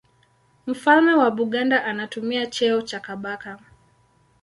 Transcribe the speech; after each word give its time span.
Mfalme 0.67 1.13
wa 1.13 1.31
Buganda 1.31 1.83
anatumia 1.85 2.45
cheo 2.47 2.81
cha 2.81 2.99
Kabaka. 2.99 3.59